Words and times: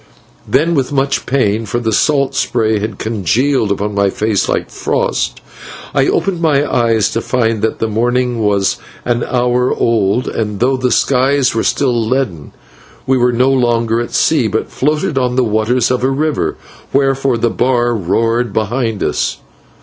Then 0.47 0.73
with 0.73 0.91
much 0.91 1.27
pain, 1.27 1.67
for 1.67 1.79
the 1.79 1.93
salt 1.93 2.33
spray 2.33 2.79
had 2.79 2.97
congealed 2.97 3.71
upon 3.71 3.93
my 3.93 4.09
face 4.09 4.49
like 4.49 4.71
frost, 4.71 5.41
I 5.93 6.07
opened 6.07 6.41
my 6.41 6.65
eyes 6.67 7.11
to 7.11 7.21
find 7.21 7.61
that 7.61 7.77
the 7.77 7.87
morning 7.87 8.39
was 8.39 8.77
an 9.05 9.23
hour 9.23 9.71
old, 9.71 10.27
and 10.27 10.59
though 10.59 10.75
the 10.75 10.89
skies 10.89 11.53
were 11.53 11.61
still 11.61 11.93
leaden 11.95 12.51
we 13.05 13.15
were 13.19 13.31
no 13.31 13.51
longer 13.51 14.01
at 14.01 14.09
sea, 14.11 14.47
but 14.47 14.71
floated 14.71 15.19
on 15.19 15.35
the 15.35 15.43
waters 15.43 15.91
of 15.91 16.03
a 16.03 16.09
river, 16.09 16.57
whereof 16.91 17.39
the 17.41 17.51
bar 17.51 17.93
roared 17.95 18.53
behind 18.53 19.03
us. 19.03 19.37